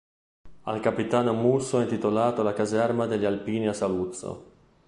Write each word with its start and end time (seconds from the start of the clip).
Al 0.63 0.79
capitano 0.79 1.31
Musso 1.31 1.79
è 1.79 1.83
intitolata 1.83 2.41
la 2.41 2.53
Caserma 2.53 3.05
degli 3.05 3.23
alpini 3.25 3.67
a 3.67 3.73
Saluzzo. 3.73 4.51